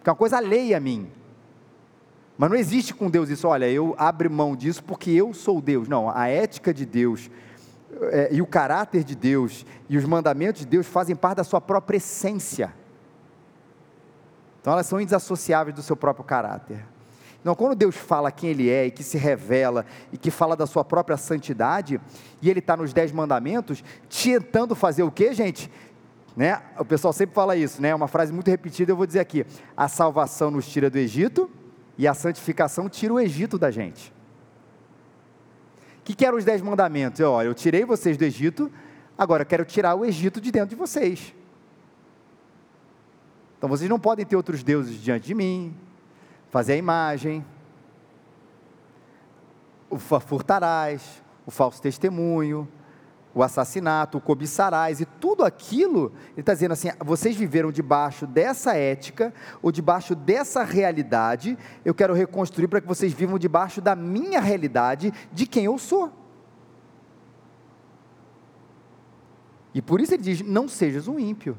[0.08, 1.10] que é uma coisa alheia a mim.
[2.38, 5.86] Mas não existe com Deus isso, olha, eu abro mão disso porque eu sou Deus.
[5.86, 7.30] Não, a ética de Deus
[8.12, 11.60] é, e o caráter de Deus e os mandamentos de Deus fazem parte da sua
[11.60, 12.72] própria essência.
[14.60, 16.86] Então elas são indesassociáveis do seu próprio caráter.
[17.48, 20.66] Então, quando Deus fala quem Ele é e que se revela e que fala da
[20.66, 21.98] sua própria santidade,
[22.42, 25.70] e Ele está nos dez mandamentos, tentando fazer o que, gente?
[26.36, 26.60] Né?
[26.78, 27.94] O pessoal sempre fala isso, né?
[27.94, 31.50] Uma frase muito repetida, eu vou dizer aqui: a salvação nos tira do Egito
[31.96, 34.12] e a santificação tira o Egito da gente.
[36.00, 37.18] O que, que eram os dez mandamentos?
[37.18, 38.70] Eu, olha, eu tirei vocês do Egito,
[39.16, 41.34] agora eu quero tirar o Egito de dentro de vocês.
[43.56, 45.74] Então vocês não podem ter outros deuses diante de mim,
[46.50, 47.44] fazer a imagem,
[49.90, 52.68] o furtarás, o falso testemunho,
[53.34, 58.74] o assassinato, o cobiçarás e tudo aquilo, ele está dizendo assim: vocês viveram debaixo dessa
[58.74, 59.32] ética,
[59.62, 65.12] ou debaixo dessa realidade, eu quero reconstruir para que vocês vivam debaixo da minha realidade,
[65.32, 66.12] de quem eu sou.
[69.72, 71.56] E por isso ele diz: não sejas um ímpio.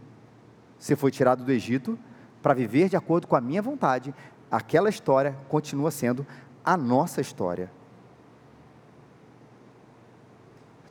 [0.78, 1.98] Você foi tirado do Egito
[2.42, 4.14] para viver de acordo com a minha vontade.
[4.52, 6.26] Aquela história continua sendo
[6.64, 7.72] a nossa história.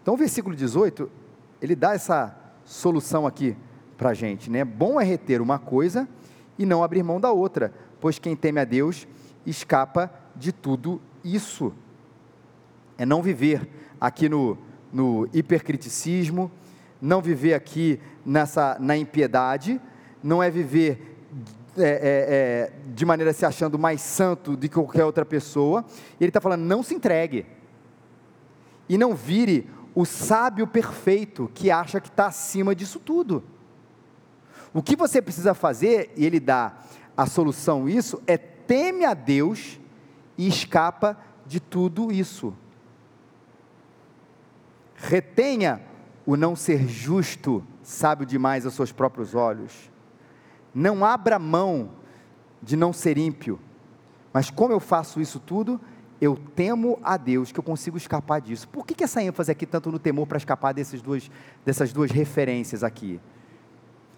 [0.01, 1.11] Então, o versículo 18,
[1.61, 3.57] ele dá essa solução aqui
[3.97, 4.65] para a gente, né?
[4.65, 6.09] Bom é reter uma coisa
[6.59, 9.07] e não abrir mão da outra, pois quem teme a Deus
[9.45, 11.73] escapa de tudo isso.
[12.97, 13.69] É não viver
[14.01, 14.57] aqui no,
[14.93, 16.51] no hipercriticismo,
[17.01, 19.81] não viver aqui nessa, na impiedade,
[20.23, 21.08] não é viver
[21.79, 25.85] é, é, é, de maneira se achando mais santo do que qualquer outra pessoa.
[26.19, 27.47] E ele está falando: não se entregue.
[28.89, 33.43] E não vire o sábio perfeito que acha que está acima disso tudo.
[34.73, 36.79] O que você precisa fazer, e ele dá
[37.17, 39.81] a solução isso, é teme a Deus
[40.37, 42.55] e escapa de tudo isso.
[44.95, 45.81] Retenha
[46.27, 49.91] o não ser justo, sábio demais aos seus próprios olhos.
[50.75, 51.91] Não abra mão
[52.63, 53.59] de não ser ímpio.
[54.33, 55.81] Mas como eu faço isso tudo?
[56.21, 58.69] eu temo a Deus, que eu consigo escapar disso.
[58.69, 61.31] Por que, que essa ênfase aqui, tanto no temor, para escapar desses dois,
[61.65, 63.21] dessas duas referências aqui?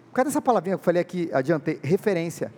[0.09, 2.51] Por causa dessa palavrinha que eu falei aqui, adiantei, referência.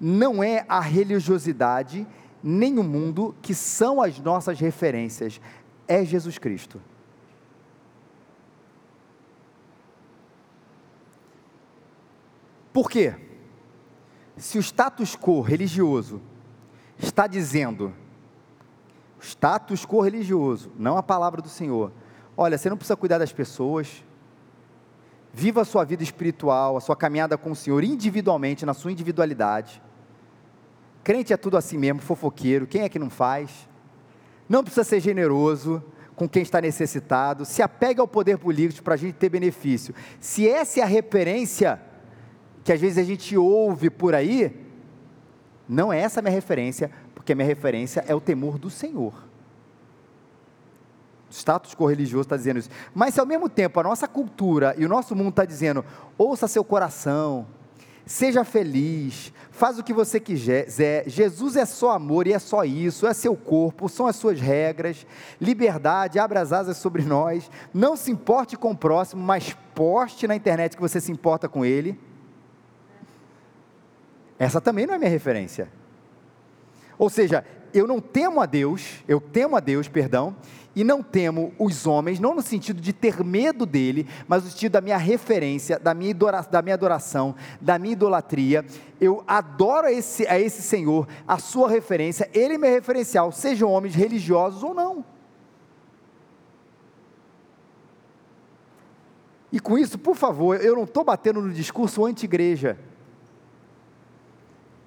[0.00, 2.06] Não é a religiosidade,
[2.42, 5.40] nem o mundo que são as nossas referências,
[5.86, 6.80] é Jesus Cristo.
[12.74, 13.14] Por quê?
[14.36, 16.20] Se o status quo religioso
[16.98, 17.94] está dizendo
[19.20, 21.92] status quo religioso, não a palavra do Senhor.
[22.36, 24.04] Olha, você não precisa cuidar das pessoas.
[25.32, 29.80] Viva a sua vida espiritual, a sua caminhada com o Senhor individualmente, na sua individualidade.
[31.04, 33.68] Crente é tudo assim mesmo, fofoqueiro, quem é que não faz?
[34.48, 35.80] Não precisa ser generoso
[36.16, 39.94] com quem está necessitado, se apega ao poder político para a gente ter benefício.
[40.18, 41.80] Se essa é a referência
[42.64, 44.58] que às vezes a gente ouve por aí,
[45.68, 49.12] não é essa a minha referência, porque a minha referência é o temor do Senhor.
[51.30, 52.70] O status religioso está dizendo isso.
[52.94, 55.84] Mas se ao mesmo tempo a nossa cultura e o nosso mundo está dizendo,
[56.16, 57.46] ouça seu coração,
[58.06, 60.66] seja feliz, faz o que você quiser,
[61.06, 65.06] Jesus é só amor e é só isso, é seu corpo, são as suas regras,
[65.40, 70.36] liberdade, abra as asas sobre nós, não se importe com o próximo, mas poste na
[70.36, 71.98] internet que você se importa com ele.
[74.38, 75.68] Essa também não é minha referência.
[76.98, 80.36] Ou seja, eu não temo a Deus, eu temo a Deus, perdão,
[80.76, 84.72] e não temo os homens, não no sentido de ter medo dele, mas no sentido
[84.72, 86.14] da minha referência, da minha,
[86.50, 88.64] da minha adoração, da minha idolatria.
[89.00, 93.94] Eu adoro a esse, a esse Senhor, a sua referência, ele é referencial, sejam homens
[93.94, 95.04] religiosos ou não.
[99.52, 102.76] E com isso, por favor, eu não estou batendo no discurso anti-igreja.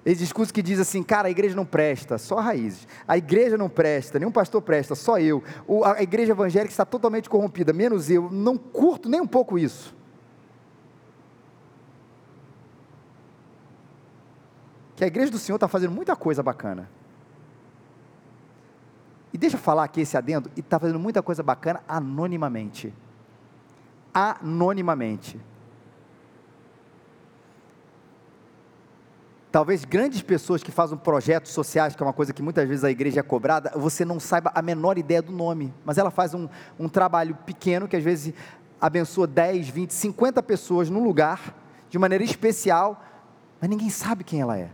[0.04, 2.86] Esse discurso que diz assim, cara, a igreja não presta, só raízes.
[3.06, 5.42] A igreja não presta, nenhum pastor presta, só eu.
[5.84, 8.30] a igreja evangélica está totalmente corrompida, menos eu.
[8.30, 9.94] Não curto nem um pouco isso.
[14.96, 16.88] Que a igreja do Senhor está fazendo muita coisa bacana.
[19.32, 22.94] E deixa eu falar aqui esse adendo, e está fazendo muita coisa bacana anonimamente.
[24.12, 25.38] Anonimamente.
[29.50, 32.90] Talvez grandes pessoas que fazem projetos sociais, que é uma coisa que muitas vezes a
[32.90, 36.48] igreja é cobrada, você não saiba a menor ideia do nome, mas ela faz um,
[36.78, 38.34] um trabalho pequeno que às vezes
[38.78, 41.54] abençoa 10, 20, 50 pessoas num lugar,
[41.88, 43.02] de maneira especial,
[43.58, 44.68] mas ninguém sabe quem ela é.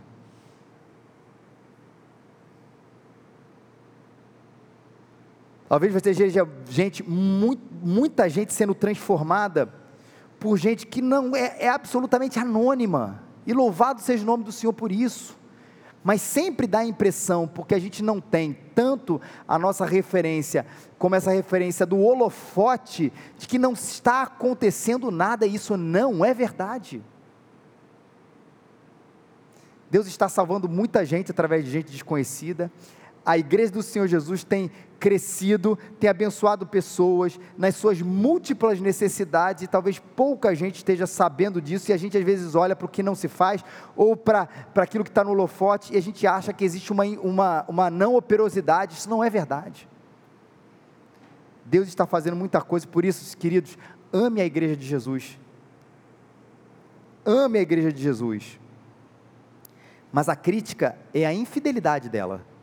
[5.69, 9.73] Talvez você veja gente, muito, muita gente sendo transformada
[10.37, 14.73] por gente que não é, é absolutamente anônima e louvado seja o nome do Senhor
[14.73, 15.37] por isso.
[16.03, 20.65] Mas sempre dá a impressão, porque a gente não tem tanto a nossa referência,
[20.99, 26.31] como essa referência do holofote, de que não está acontecendo nada, e isso não é
[26.33, 27.01] verdade.
[29.89, 32.71] Deus está salvando muita gente através de gente desconhecida,
[33.25, 39.67] a igreja do Senhor Jesus tem crescido, tem abençoado pessoas nas suas múltiplas necessidades e
[39.67, 43.03] talvez pouca gente esteja sabendo disso e a gente às vezes olha para o que
[43.03, 43.63] não se faz
[43.95, 47.65] ou para, aquilo que está no holofote e a gente acha que existe uma, uma,
[47.67, 49.89] uma não operosidade, isso não é verdade.
[51.65, 53.75] Deus está fazendo muita coisa, por isso, queridos,
[54.13, 55.39] ame a igreja de Jesus.
[57.25, 58.59] Ame a igreja de Jesus.
[60.11, 62.54] Mas a crítica é a infidelidade dela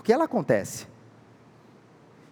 [0.00, 0.86] porque ela acontece.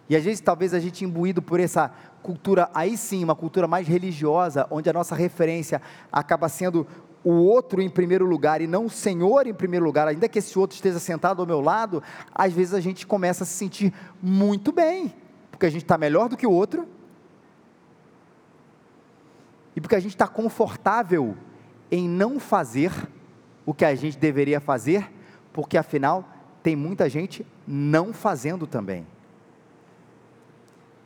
[0.09, 3.87] E às vezes, talvez a gente imbuído por essa cultura, aí sim, uma cultura mais
[3.87, 5.79] religiosa, onde a nossa referência
[6.11, 6.87] acaba sendo
[7.23, 10.57] o outro em primeiro lugar e não o Senhor em primeiro lugar, ainda que esse
[10.57, 12.01] outro esteja sentado ao meu lado,
[12.33, 15.13] às vezes a gente começa a se sentir muito bem,
[15.51, 16.87] porque a gente está melhor do que o outro,
[19.75, 21.37] e porque a gente está confortável
[21.91, 22.91] em não fazer
[23.63, 25.11] o que a gente deveria fazer,
[25.53, 29.05] porque afinal tem muita gente não fazendo também.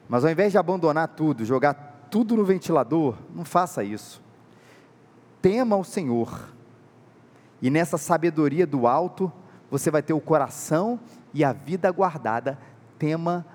[0.08, 4.22] Mas ao invés de abandonar tudo, jogar tudo no ventilador, não faça isso.
[5.42, 6.50] Tema o Senhor.
[7.62, 9.32] E nessa sabedoria do alto,
[9.72, 11.00] você vai ter o coração
[11.34, 12.60] e a vida guardada.
[13.00, 13.46] Tema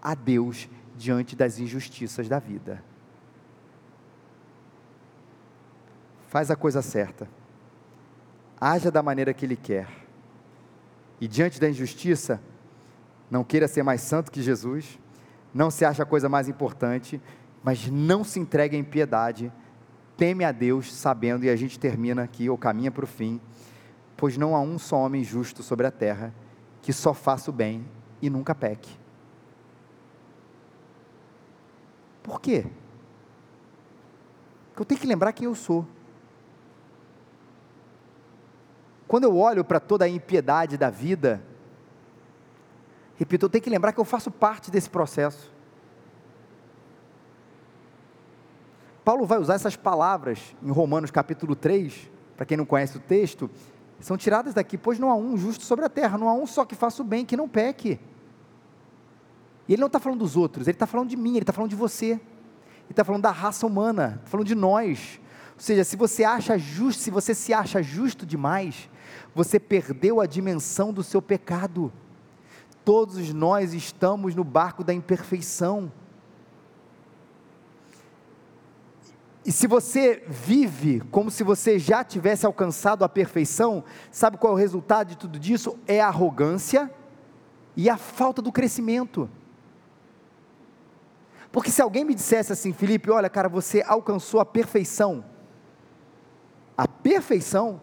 [0.00, 2.82] a Deus diante das injustiças da vida.
[6.28, 7.28] Faz a coisa certa.
[8.60, 10.05] Haja da maneira que Ele quer.
[11.20, 12.40] E diante da injustiça,
[13.30, 14.98] não queira ser mais santo que Jesus
[15.52, 17.20] não se acha a coisa mais importante,
[17.64, 19.50] mas não se entrega em piedade,
[20.16, 23.40] teme a Deus, sabendo, e a gente termina aqui, ou caminha para o fim,
[24.16, 26.34] pois não há um só homem justo sobre a terra
[26.82, 27.86] que só faça o bem
[28.20, 28.90] e nunca peque.
[32.22, 32.66] Por quê?
[34.68, 35.86] Porque eu tenho que lembrar quem eu sou.
[39.06, 41.42] Quando eu olho para toda a impiedade da vida,
[43.16, 45.50] Repito, eu tenho que lembrar que eu faço parte desse processo.
[49.02, 53.50] Paulo vai usar essas palavras em Romanos capítulo 3, para quem não conhece o texto,
[54.00, 56.64] são tiradas daqui, pois não há um justo sobre a terra, não há um só
[56.66, 57.98] que faça o bem, que não peque.
[59.66, 61.70] E ele não está falando dos outros, ele está falando de mim, ele está falando
[61.70, 62.20] de você, ele
[62.90, 65.18] está falando da raça humana, está falando de nós.
[65.54, 68.90] Ou seja, se você acha justo, se você se acha justo demais,
[69.34, 71.92] você perdeu a dimensão do seu pecado
[72.86, 75.90] todos nós estamos no barco da imperfeição.
[79.44, 84.54] E se você vive como se você já tivesse alcançado a perfeição, sabe qual é
[84.54, 85.76] o resultado de tudo disso?
[85.84, 86.88] É a arrogância
[87.76, 89.28] e a falta do crescimento.
[91.50, 95.24] Porque se alguém me dissesse assim, Felipe, olha, cara, você alcançou a perfeição,
[96.78, 97.80] a perfeição,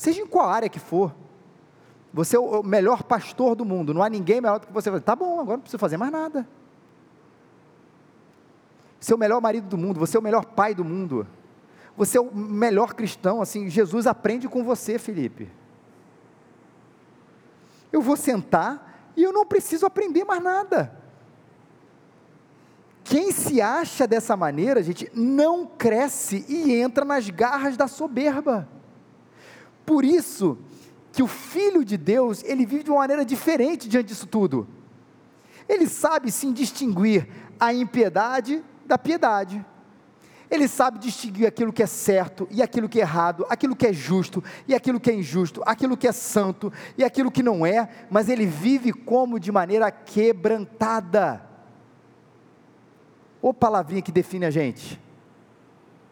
[0.00, 1.14] seja em qual área que for,
[2.10, 4.98] você é o melhor pastor do mundo, não há ninguém melhor do que você.
[4.98, 6.48] Tá bom, agora não preciso fazer mais nada.
[8.98, 11.26] Você é o melhor marido do mundo, você é o melhor pai do mundo.
[11.98, 15.50] Você é o melhor cristão, assim, Jesus aprende com você, Felipe.
[17.92, 20.98] Eu vou sentar e eu não preciso aprender mais nada.
[23.04, 28.79] Quem se acha dessa maneira, gente, não cresce e entra nas garras da soberba.
[29.90, 30.56] Por isso,
[31.10, 34.68] que o Filho de Deus, ele vive de uma maneira diferente diante disso tudo.
[35.68, 37.26] Ele sabe sim distinguir
[37.58, 39.66] a impiedade da piedade.
[40.48, 43.92] Ele sabe distinguir aquilo que é certo e aquilo que é errado, aquilo que é
[43.92, 47.88] justo e aquilo que é injusto, aquilo que é santo e aquilo que não é,
[48.08, 51.44] mas ele vive como de maneira quebrantada.
[53.42, 55.00] Ô palavrinha que define a gente.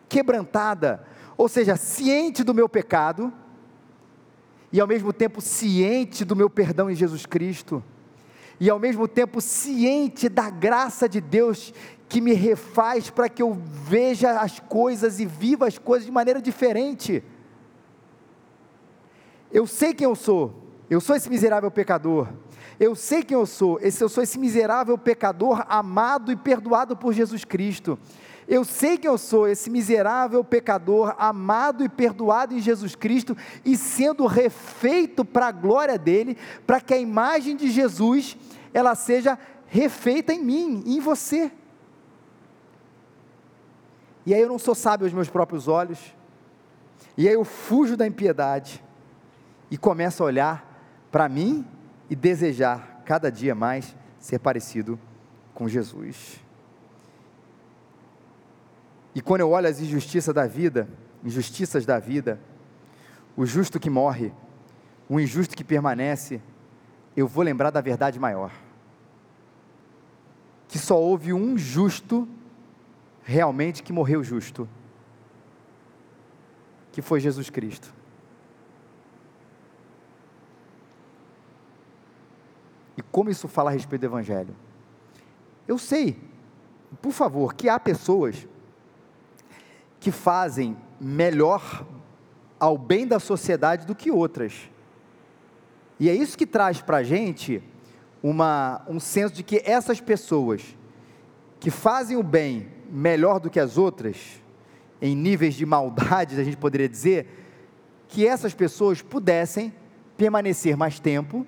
[0.08, 3.32] Quebrantada, ou seja, ciente do meu pecado,
[4.72, 7.83] e ao mesmo tempo ciente do meu perdão em Jesus Cristo,
[8.61, 11.72] e ao mesmo tempo ciente da graça de Deus
[12.09, 16.40] que me refaz para que eu veja as coisas e viva as coisas de maneira
[16.40, 17.22] diferente.
[19.52, 22.28] Eu sei quem eu sou, eu sou esse miserável pecador,
[22.81, 27.12] eu sei quem eu sou, esse, eu sou esse miserável pecador amado e perdoado por
[27.12, 27.98] Jesus Cristo.
[28.48, 33.76] Eu sei que eu sou esse miserável pecador, amado e perdoado em Jesus Cristo e
[33.76, 36.34] sendo refeito para a glória dele,
[36.66, 38.38] para que a imagem de Jesus
[38.72, 41.52] ela seja refeita em mim, em você.
[44.24, 46.14] E aí eu não sou sábio aos meus próprios olhos.
[47.18, 48.82] E aí eu fujo da impiedade
[49.70, 51.66] e começo a olhar para mim
[52.08, 54.98] e desejar cada dia mais ser parecido
[55.52, 56.47] com Jesus.
[59.14, 60.88] E quando eu olho as injustiças da vida,
[61.25, 62.40] injustiças da vida,
[63.37, 64.33] o justo que morre,
[65.09, 66.40] o injusto que permanece,
[67.17, 68.52] eu vou lembrar da verdade maior.
[70.69, 72.29] Que só houve um justo
[73.23, 74.69] realmente que morreu justo,
[76.90, 77.94] que foi Jesus Cristo.
[82.96, 84.56] E como isso fala a respeito do Evangelho?
[85.69, 86.19] Eu sei,
[87.00, 88.48] por favor, que há pessoas
[90.09, 91.87] que fazem melhor
[92.59, 94.54] ao bem da sociedade do que outras.
[96.00, 97.63] E é isso que traz para a gente
[98.23, 100.63] uma, um senso de que essas pessoas
[101.61, 104.42] que fazem o bem melhor do que as outras,
[105.02, 107.27] em níveis de maldade, a gente poderia dizer,
[108.09, 109.75] que essas pessoas pudessem
[110.17, 111.46] permanecer mais tempo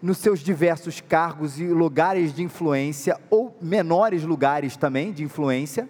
[0.00, 5.86] nos seus diversos cargos e lugares de influência, ou menores lugares também de influência,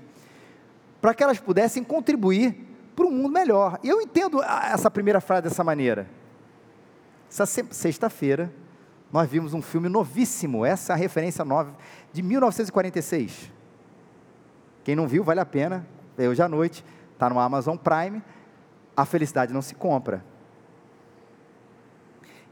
[1.01, 3.79] para que elas pudessem contribuir para um mundo melhor.
[3.83, 6.09] E eu entendo essa primeira frase dessa maneira.
[7.31, 8.53] Essa sexta-feira,
[9.13, 11.77] nós vimos um filme novíssimo, essa é a referência nova,
[12.13, 13.53] de 1946.
[14.85, 15.87] Quem não viu, vale a pena,
[16.17, 18.23] é hoje à noite, está no Amazon Prime,
[18.97, 20.25] A Felicidade Não Se Compra.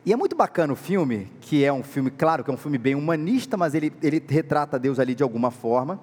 [0.07, 2.76] E é muito bacana o filme, que é um filme, claro que é um filme
[2.76, 5.99] bem humanista, mas ele, ele retrata Deus ali de alguma forma.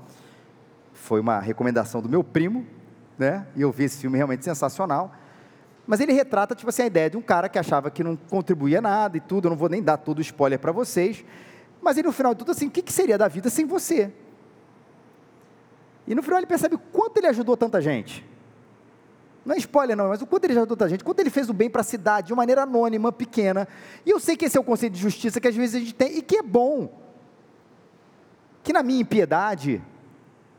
[1.02, 2.64] Foi uma recomendação do meu primo,
[3.18, 3.48] né?
[3.56, 5.12] E eu vi esse filme realmente sensacional.
[5.88, 8.80] Mas ele retrata, tipo assim, a ideia de um cara que achava que não contribuía
[8.80, 9.48] nada e tudo.
[9.48, 11.26] Eu não vou nem dar todo o spoiler para vocês.
[11.82, 14.14] Mas ele, no final de tudo, assim, o que, que seria da vida sem você?
[16.06, 18.24] E no final ele percebe quanto ele ajudou tanta gente.
[19.44, 21.54] Não é spoiler não, mas o quanto ele ajudou tanta gente, quanto ele fez o
[21.54, 23.68] bem para a cidade, de maneira anônima, pequena.
[24.06, 25.96] E eu sei que esse é o conceito de justiça que às vezes a gente
[25.96, 27.02] tem, e que é bom.
[28.62, 29.82] Que na minha impiedade,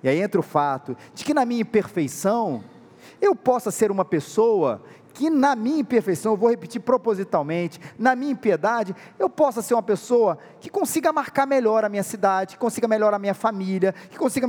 [0.03, 2.63] e aí entra o fato, de que na minha imperfeição,
[3.21, 4.83] eu possa ser uma pessoa
[5.13, 9.83] que na minha imperfeição, eu vou repetir propositalmente, na minha impiedade, eu possa ser uma
[9.83, 14.19] pessoa que consiga marcar melhor a minha cidade, que consiga melhor a minha família, que
[14.19, 14.47] consiga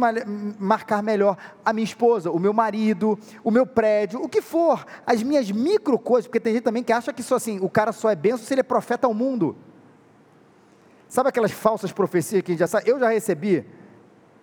[0.57, 5.21] marcar melhor a minha esposa, o meu marido, o meu prédio, o que for, as
[5.21, 8.09] minhas micro coisas, porque tem gente também que acha que só assim, o cara só
[8.09, 9.55] é benção se ele é profeta ao mundo.
[11.09, 12.89] Sabe aquelas falsas profecias que a gente já sabe?
[12.89, 13.65] Eu já recebi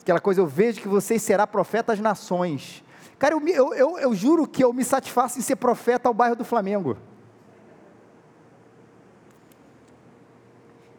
[0.03, 2.85] aquela coisa, eu vejo que vocês será profeta às nações.
[3.19, 6.37] Cara, eu, eu, eu, eu juro que eu me satisfaço em ser profeta ao bairro
[6.37, 6.97] do Flamengo.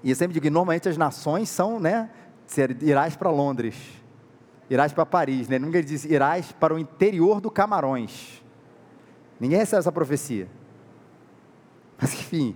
[0.04, 2.10] E eu sempre digo normalmente as nações são, né?
[2.82, 3.76] Irás para Londres,
[4.70, 5.58] irás para Paris, né?
[5.58, 8.44] Ninguém diz irás para o interior do Camarões.
[9.40, 10.48] Ninguém recebe essa profecia.
[12.00, 12.56] Mas enfim,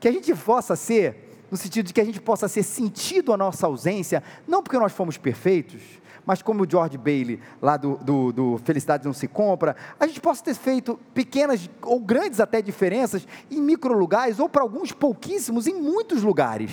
[0.00, 3.36] que a gente possa ser, no sentido de que a gente possa ser sentido a
[3.36, 5.82] nossa ausência, não porque nós fomos perfeitos,
[6.28, 10.20] mas como o George Bailey, lá do, do, do Felicidade Não Se Compra, a gente
[10.20, 15.66] possa ter feito pequenas ou grandes até diferenças em micro lugares, ou para alguns pouquíssimos
[15.66, 16.70] em muitos lugares.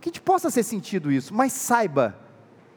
[0.00, 2.18] Que a gente possa ser sentido isso, mas saiba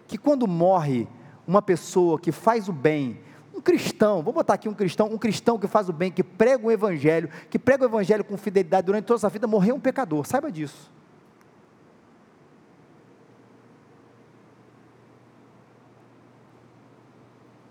[0.05, 1.07] que quando morre
[1.47, 3.19] uma pessoa que faz o bem,
[3.65, 6.71] cristão, vou botar aqui um cristão, um cristão que faz o bem, que prega o
[6.71, 10.25] evangelho, que prega o evangelho com fidelidade durante toda a sua vida, morreu um pecador,
[10.25, 10.91] saiba disso.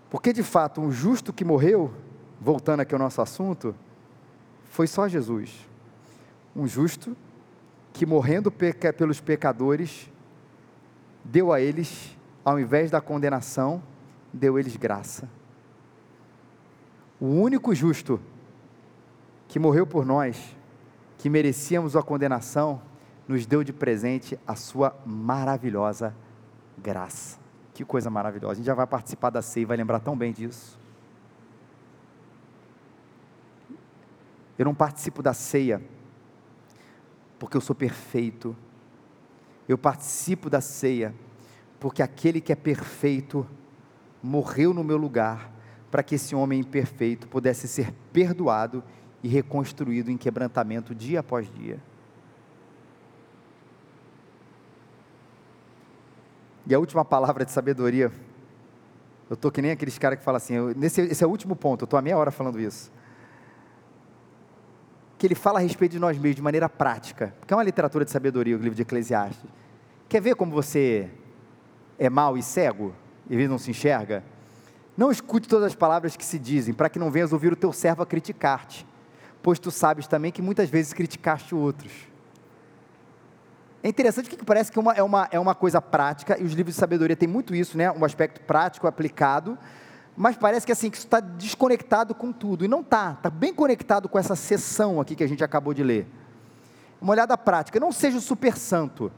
[0.09, 1.93] Porque de fato, um justo que morreu,
[2.39, 3.73] voltando aqui ao nosso assunto,
[4.65, 5.67] foi só Jesus.
[6.53, 7.15] Um justo
[7.93, 10.11] que morrendo peca, pelos pecadores,
[11.23, 13.81] deu a eles, ao invés da condenação,
[14.33, 15.29] deu eles graça.
[17.25, 18.21] O único justo
[19.47, 20.55] que morreu por nós,
[21.17, 22.79] que merecíamos a condenação,
[23.27, 26.15] nos deu de presente a sua maravilhosa
[26.77, 27.39] graça.
[27.73, 28.51] Que coisa maravilhosa.
[28.51, 30.79] A gente já vai participar da ceia e vai lembrar tão bem disso.
[34.55, 35.81] Eu não participo da ceia
[37.39, 38.55] porque eu sou perfeito.
[39.67, 41.11] Eu participo da ceia
[41.79, 43.47] porque aquele que é perfeito
[44.21, 45.54] morreu no meu lugar
[45.95, 48.83] para que esse homem imperfeito pudesse ser perdoado
[49.23, 51.79] e reconstruído em quebrantamento dia após dia.
[56.67, 58.11] E a última palavra de sabedoria,
[59.29, 61.55] eu estou que nem aqueles caras que falam assim, eu, nesse, esse é o último
[61.55, 62.91] ponto, eu estou há meia hora falando isso.
[65.17, 68.03] Que ele fala a respeito de nós mesmos de maneira prática, porque é uma literatura
[68.03, 69.49] de sabedoria, o livro de Eclesiastes.
[70.09, 71.09] Quer ver como você
[71.97, 72.93] é mau e cego,
[73.29, 74.34] e não se enxerga?
[74.97, 77.73] Não escute todas as palavras que se dizem, para que não venhas ouvir o teu
[77.73, 78.87] servo a criticar-te,
[79.43, 81.91] pois tu sabes também que muitas vezes criticaste outros.
[83.83, 86.75] É interessante que parece que uma, é, uma, é uma coisa prática, e os livros
[86.75, 87.91] de sabedoria têm muito isso, né?
[87.91, 89.57] um aspecto prático aplicado,
[90.15, 93.53] mas parece que assim, que isso está desconectado com tudo, e não está, está bem
[93.53, 96.07] conectado com essa sessão aqui que a gente acabou de ler.
[97.01, 99.11] Uma olhada prática, não seja o super santo,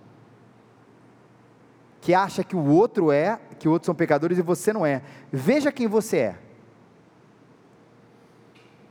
[2.07, 5.01] que acha que o outro é, que outros são pecadores e você não é.
[5.29, 6.39] Veja quem você é.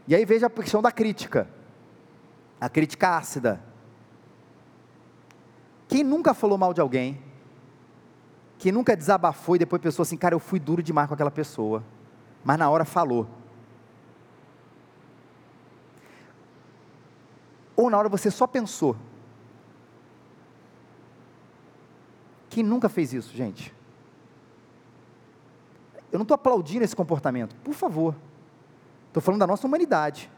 [0.07, 1.49] E aí veja a questão da crítica,
[2.61, 3.59] a crítica ácida
[5.89, 7.19] quem nunca falou mal de alguém?
[8.59, 11.83] Quem nunca desabafou e depois pensou assim, cara, eu fui duro demais com aquela pessoa,
[12.45, 13.27] mas na hora falou.
[17.75, 18.95] Ou na hora você só pensou,
[22.57, 23.71] Quem nunca fez isso, gente?
[26.11, 28.17] Eu não estou aplaudindo esse comportamento, por favor.
[29.09, 30.31] Estou falando da nossa humanidade.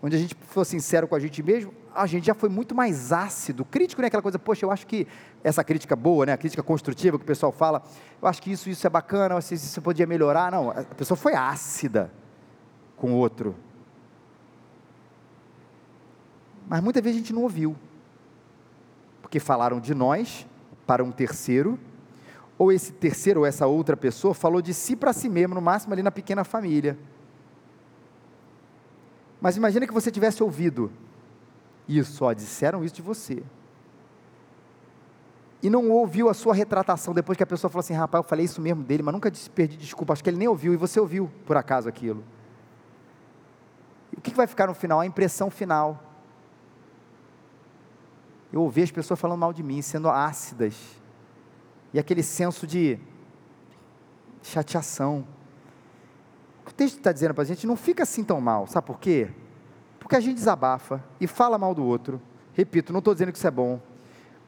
[0.00, 3.10] Onde a gente for sincero com a gente mesmo, a gente já foi muito mais
[3.10, 3.64] ácido.
[3.64, 4.06] Crítico, né?
[4.06, 5.08] Aquela coisa, poxa, eu acho que
[5.42, 6.34] essa crítica boa, né?
[6.34, 7.82] A crítica construtiva que o pessoal fala,
[8.22, 10.52] eu acho que isso, isso é bacana, isso, isso podia melhorar.
[10.52, 12.12] Não, a pessoa foi ácida
[12.96, 13.56] com o outro.
[16.68, 17.74] Mas muitas vezes a gente não ouviu.
[19.20, 20.46] Porque falaram de nós
[20.90, 21.78] para um terceiro,
[22.58, 25.92] ou esse terceiro ou essa outra pessoa falou de si para si mesmo, no máximo
[25.92, 26.98] ali na pequena família.
[29.40, 30.90] Mas imagina que você tivesse ouvido
[31.86, 33.40] isso, ó, disseram isso de você.
[35.62, 38.44] E não ouviu a sua retratação depois que a pessoa falou assim: rapaz, eu falei
[38.44, 40.12] isso mesmo dele, mas nunca perdi desculpa.
[40.12, 42.24] Acho que ele nem ouviu, e você ouviu, por acaso, aquilo.
[44.16, 44.98] O que vai ficar no final?
[44.98, 46.09] A impressão final.
[48.52, 50.74] Eu ouvi as pessoas falando mal de mim, sendo ácidas.
[51.92, 52.98] E aquele senso de
[54.42, 55.26] chateação.
[56.66, 59.30] O texto está dizendo para a gente: não fica assim tão mal, sabe por quê?
[59.98, 62.20] Porque a gente desabafa e fala mal do outro.
[62.52, 63.80] Repito, não estou dizendo que isso é bom.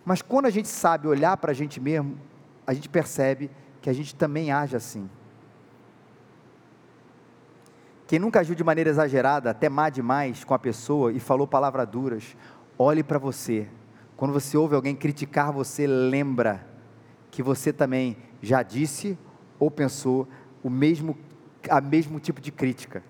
[0.04, 2.18] Mas quando a gente sabe olhar para a gente mesmo,
[2.66, 3.50] a gente percebe
[3.80, 5.08] que a gente também age assim.
[8.06, 11.88] Quem nunca agiu de maneira exagerada, até má demais com a pessoa e falou palavras
[11.88, 12.36] duras,
[12.78, 13.68] olhe para você.
[14.22, 16.64] Quando você ouve alguém criticar você, lembra
[17.28, 19.18] que você também já disse
[19.58, 20.28] ou pensou
[20.62, 21.18] o mesmo,
[21.68, 23.02] a mesmo tipo de crítica.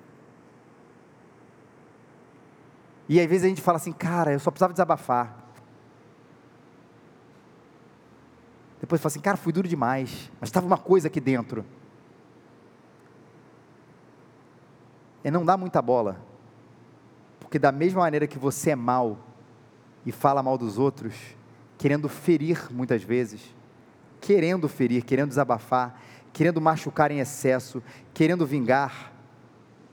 [3.07, 5.37] E às vezes a gente fala assim, cara, eu só precisava desabafar.
[8.81, 11.63] Depois fala assim, cara, fui duro demais, mas estava uma coisa aqui dentro.
[15.23, 16.25] É não dar muita bola.
[17.39, 19.19] Porque da mesma maneira que você é mal
[20.05, 21.15] e fala mal dos outros,
[21.79, 23.55] querendo ferir muitas vezes,
[24.21, 26.01] querendo ferir, querendo desabafar,
[26.33, 27.83] querendo machucar em excesso,
[28.15, 29.13] querendo vingar,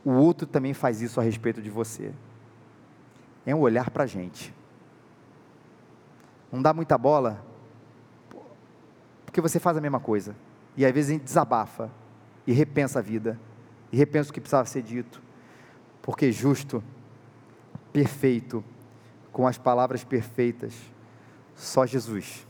[0.04, 2.12] o outro também faz isso a respeito de você.
[3.46, 4.54] É um olhar para a gente.
[6.52, 7.44] Não dá muita bola,
[9.26, 10.36] porque você faz a mesma coisa.
[10.76, 11.92] E às vezes a gente desabafa
[12.48, 13.40] e repensa a vida,
[13.92, 15.22] e repensa o que precisava ser dito,
[16.02, 16.84] porque justo,
[17.92, 18.64] perfeito,
[19.32, 20.74] com as palavras perfeitas,
[21.56, 22.48] só Jesus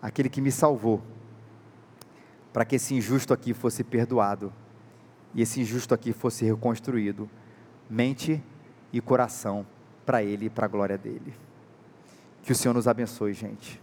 [0.00, 1.02] aquele que me salvou,
[2.52, 4.52] para que esse injusto aqui fosse perdoado
[5.34, 7.28] e esse injusto aqui fosse reconstruído,
[7.88, 8.42] mente
[8.92, 9.66] e coração
[10.04, 11.34] para ele e para a glória dele.
[12.42, 13.80] Que o Senhor nos abençoe, gente.